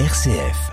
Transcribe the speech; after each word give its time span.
RCF. 0.00 0.72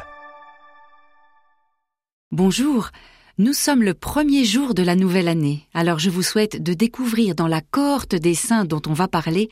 Bonjour, 2.31 2.89
nous 3.37 3.53
sommes 3.53 3.83
le 3.83 3.93
premier 3.93 4.45
jour 4.45 4.73
de 4.73 4.81
la 4.81 4.95
nouvelle 4.95 5.27
année, 5.27 5.67
alors 5.75 5.99
je 5.99 6.09
vous 6.09 6.23
souhaite 6.23 6.63
de 6.63 6.73
découvrir 6.73 7.35
dans 7.35 7.47
la 7.47 7.61
cohorte 7.61 8.15
des 8.15 8.33
saints 8.33 8.65
dont 8.65 8.81
on 8.87 8.93
va 8.93 9.07
parler 9.07 9.51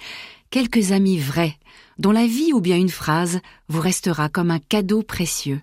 quelques 0.49 0.91
amis 0.91 1.19
vrais, 1.19 1.55
dont 1.99 2.11
la 2.11 2.25
vie 2.25 2.51
ou 2.51 2.61
bien 2.61 2.77
une 2.77 2.89
phrase 2.89 3.41
vous 3.67 3.79
restera 3.79 4.27
comme 4.27 4.49
un 4.49 4.57
cadeau 4.57 5.03
précieux. 5.03 5.61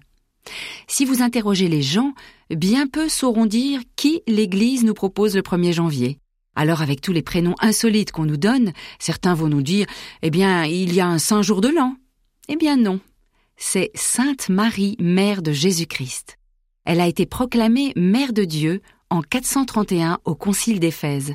Si 0.87 1.05
vous 1.05 1.21
interrogez 1.21 1.67
les 1.67 1.83
gens, 1.83 2.15
bien 2.49 2.87
peu 2.87 3.09
sauront 3.09 3.47
dire 3.47 3.81
qui 3.97 4.23
l'Église 4.29 4.85
nous 4.85 4.95
propose 4.95 5.35
le 5.35 5.43
1er 5.43 5.73
janvier. 5.73 6.21
Alors 6.55 6.81
avec 6.81 7.01
tous 7.01 7.13
les 7.13 7.23
prénoms 7.23 7.57
insolites 7.59 8.13
qu'on 8.13 8.25
nous 8.25 8.37
donne, 8.37 8.73
certains 9.01 9.35
vont 9.35 9.49
nous 9.49 9.63
dire 9.63 9.89
Eh 10.23 10.31
bien, 10.31 10.65
il 10.65 10.95
y 10.95 11.01
a 11.01 11.09
un 11.09 11.19
saint 11.19 11.43
jour 11.43 11.61
de 11.61 11.71
l'an. 11.71 11.97
Eh 12.49 12.55
bien 12.55 12.77
non, 12.77 13.01
c'est 13.57 13.91
Sainte 13.95 14.49
Marie, 14.49 14.97
mère 15.01 15.43
de 15.43 15.53
Jésus-Christ. 15.53 16.37
Elle 16.85 17.01
a 17.01 17.07
été 17.07 17.27
proclamée 17.27 17.93
mère 17.97 18.33
de 18.33 18.45
Dieu 18.45 18.83
en 19.11 19.23
431 19.23 20.19
au 20.25 20.35
Concile 20.35 20.79
d'Éphèse. 20.79 21.35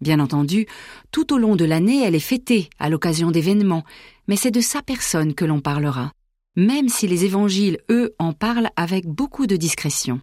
Bien 0.00 0.20
entendu, 0.20 0.66
tout 1.10 1.32
au 1.32 1.38
long 1.38 1.56
de 1.56 1.64
l'année, 1.64 2.02
elle 2.04 2.14
est 2.14 2.20
fêtée 2.20 2.68
à 2.78 2.88
l'occasion 2.88 3.30
d'événements, 3.30 3.84
mais 4.28 4.36
c'est 4.36 4.50
de 4.50 4.60
sa 4.60 4.82
personne 4.82 5.34
que 5.34 5.44
l'on 5.44 5.60
parlera, 5.60 6.12
même 6.54 6.88
si 6.88 7.08
les 7.08 7.24
évangiles, 7.24 7.78
eux, 7.90 8.14
en 8.18 8.32
parlent 8.32 8.70
avec 8.76 9.06
beaucoup 9.06 9.46
de 9.46 9.56
discrétion. 9.56 10.20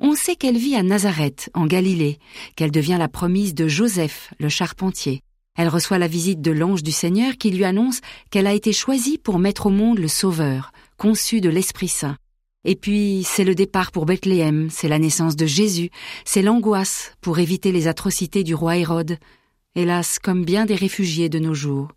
On 0.00 0.14
sait 0.14 0.36
qu'elle 0.36 0.58
vit 0.58 0.74
à 0.74 0.82
Nazareth, 0.82 1.50
en 1.54 1.66
Galilée, 1.66 2.18
qu'elle 2.56 2.72
devient 2.72 2.96
la 2.98 3.08
promise 3.08 3.54
de 3.54 3.68
Joseph, 3.68 4.32
le 4.40 4.48
charpentier, 4.48 5.22
elle 5.56 5.68
reçoit 5.68 5.98
la 5.98 6.08
visite 6.08 6.40
de 6.40 6.50
l'ange 6.50 6.82
du 6.82 6.90
Seigneur 6.90 7.36
qui 7.36 7.50
lui 7.50 7.64
annonce 7.64 8.00
qu'elle 8.30 8.48
a 8.48 8.54
été 8.54 8.72
choisie 8.72 9.18
pour 9.18 9.38
mettre 9.38 9.66
au 9.66 9.70
monde 9.70 9.98
le 9.98 10.08
Sauveur, 10.08 10.72
conçu 10.96 11.40
de 11.40 11.48
l'Esprit 11.48 11.88
Saint. 11.88 12.16
Et 12.64 12.76
puis, 12.76 13.24
c'est 13.24 13.44
le 13.44 13.54
départ 13.54 13.92
pour 13.92 14.06
Bethléem, 14.06 14.70
c'est 14.70 14.88
la 14.88 14.98
naissance 14.98 15.36
de 15.36 15.46
Jésus, 15.46 15.90
c'est 16.24 16.42
l'angoisse 16.42 17.12
pour 17.20 17.38
éviter 17.38 17.72
les 17.72 17.88
atrocités 17.88 18.42
du 18.42 18.54
roi 18.54 18.78
Hérode, 18.78 19.18
hélas 19.74 20.18
comme 20.18 20.44
bien 20.44 20.64
des 20.64 20.74
réfugiés 20.74 21.28
de 21.28 21.38
nos 21.38 21.54
jours. 21.54 21.88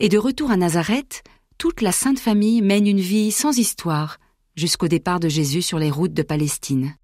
Et 0.00 0.08
de 0.08 0.18
retour 0.18 0.50
à 0.50 0.56
Nazareth, 0.56 1.22
toute 1.58 1.80
la 1.80 1.92
Sainte 1.92 2.18
Famille 2.18 2.60
mène 2.60 2.88
une 2.88 3.00
vie 3.00 3.30
sans 3.30 3.56
histoire, 3.58 4.18
jusqu'au 4.56 4.88
départ 4.88 5.20
de 5.20 5.28
Jésus 5.28 5.62
sur 5.62 5.78
les 5.78 5.90
routes 5.90 6.14
de 6.14 6.22
Palestine. 6.22 6.96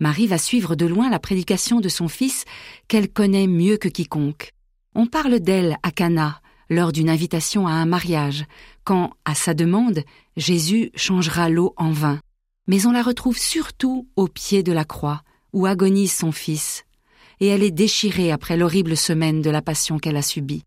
Marie 0.00 0.26
va 0.26 0.38
suivre 0.38 0.74
de 0.74 0.86
loin 0.86 1.08
la 1.08 1.20
prédication 1.20 1.80
de 1.80 1.88
son 1.88 2.08
fils 2.08 2.44
qu'elle 2.88 3.08
connaît 3.08 3.46
mieux 3.46 3.76
que 3.76 3.88
quiconque. 3.88 4.50
On 4.96 5.06
parle 5.06 5.38
d'elle 5.38 5.76
à 5.84 5.92
Cana 5.92 6.40
lors 6.74 6.92
d'une 6.92 7.08
invitation 7.08 7.66
à 7.66 7.72
un 7.72 7.86
mariage, 7.86 8.44
quand, 8.84 9.12
à 9.24 9.34
sa 9.34 9.54
demande, 9.54 10.04
Jésus 10.36 10.90
changera 10.94 11.48
l'eau 11.48 11.72
en 11.76 11.90
vin. 11.90 12.20
Mais 12.66 12.86
on 12.86 12.92
la 12.92 13.02
retrouve 13.02 13.38
surtout 13.38 14.08
au 14.16 14.28
pied 14.28 14.62
de 14.62 14.72
la 14.72 14.84
croix, 14.84 15.22
où 15.52 15.66
agonise 15.66 16.12
son 16.12 16.32
fils, 16.32 16.84
et 17.40 17.46
elle 17.46 17.62
est 17.62 17.70
déchirée 17.70 18.32
après 18.32 18.56
l'horrible 18.56 18.96
semaine 18.96 19.42
de 19.42 19.50
la 19.50 19.62
passion 19.62 19.98
qu'elle 19.98 20.16
a 20.16 20.22
subie. 20.22 20.64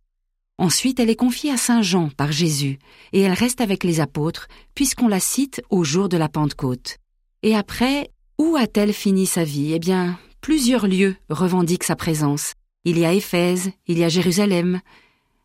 Ensuite, 0.57 0.99
elle 0.99 1.09
est 1.09 1.15
confiée 1.15 1.51
à 1.51 1.57
Saint 1.57 1.83
Jean 1.83 2.09
par 2.09 2.31
Jésus, 2.31 2.79
et 3.13 3.21
elle 3.21 3.33
reste 3.33 3.61
avec 3.61 3.83
les 3.83 3.99
apôtres, 3.99 4.47
puisqu'on 4.73 5.07
la 5.07 5.19
cite 5.19 5.61
au 5.69 5.83
jour 5.83 6.09
de 6.09 6.17
la 6.17 6.29
Pentecôte. 6.29 6.97
Et 7.43 7.55
après, 7.55 8.09
où 8.39 8.55
a-t-elle 8.55 8.93
fini 8.93 9.25
sa 9.25 9.43
vie? 9.43 9.73
Eh 9.73 9.79
bien, 9.79 10.17
plusieurs 10.41 10.87
lieux 10.87 11.15
revendiquent 11.29 11.83
sa 11.83 11.95
présence, 11.95 12.53
il 12.85 12.97
y 12.97 13.05
a 13.05 13.13
Éphèse, 13.13 13.71
il 13.87 13.99
y 13.99 14.03
a 14.03 14.09
Jérusalem. 14.09 14.79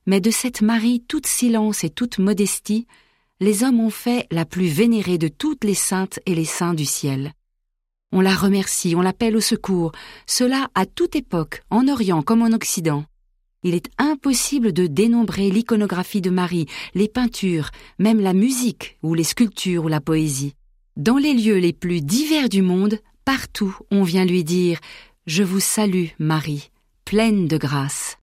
Mais 0.06 0.20
de 0.20 0.30
cette 0.30 0.62
Marie 0.62 1.04
toute 1.06 1.26
silence 1.26 1.84
et 1.84 1.90
toute 1.90 2.18
modestie, 2.18 2.86
les 3.40 3.64
hommes 3.64 3.80
ont 3.80 3.90
fait 3.90 4.26
la 4.30 4.44
plus 4.44 4.66
vénérée 4.66 5.18
de 5.18 5.28
toutes 5.28 5.64
les 5.64 5.74
saintes 5.74 6.20
et 6.26 6.34
les 6.34 6.44
saints 6.44 6.74
du 6.74 6.84
ciel. 6.84 7.32
On 8.12 8.20
la 8.20 8.34
remercie, 8.34 8.94
on 8.94 9.00
l'appelle 9.00 9.36
au 9.36 9.40
secours, 9.40 9.92
cela 10.26 10.68
à 10.74 10.86
toute 10.86 11.16
époque, 11.16 11.62
en 11.70 11.88
Orient 11.88 12.22
comme 12.22 12.42
en 12.42 12.52
Occident. 12.52 13.04
Il 13.62 13.74
est 13.74 13.90
impossible 13.98 14.72
de 14.72 14.86
dénombrer 14.86 15.50
l'iconographie 15.50 16.20
de 16.20 16.30
Marie, 16.30 16.66
les 16.94 17.08
peintures, 17.08 17.70
même 17.98 18.20
la 18.20 18.32
musique 18.32 18.98
ou 19.02 19.14
les 19.14 19.24
sculptures 19.24 19.84
ou 19.84 19.88
la 19.88 20.00
poésie. 20.00 20.54
Dans 20.96 21.16
les 21.16 21.32
lieux 21.32 21.58
les 21.58 21.72
plus 21.72 22.00
divers 22.00 22.48
du 22.48 22.60
monde, 22.60 22.98
partout 23.24 23.76
on 23.90 24.02
vient 24.02 24.24
lui 24.24 24.44
dire 24.44 24.78
Je 25.26 25.42
vous 25.42 25.60
salue, 25.60 26.08
Marie 26.18 26.72
pleine 27.12 27.46
de 27.46 27.58
grâce. 27.58 28.16